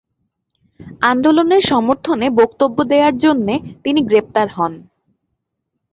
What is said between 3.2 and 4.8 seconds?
জন্য তিনি গ্রেপ্তার হন।